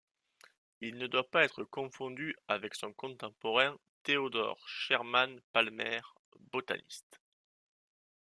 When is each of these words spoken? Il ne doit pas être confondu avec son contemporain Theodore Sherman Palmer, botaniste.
Il 0.79 0.97
ne 0.97 1.05
doit 1.05 1.29
pas 1.29 1.43
être 1.43 1.63
confondu 1.63 2.35
avec 2.47 2.73
son 2.73 2.91
contemporain 2.91 3.77
Theodore 4.01 4.57
Sherman 4.67 5.39
Palmer, 5.53 5.99
botaniste. 6.51 7.21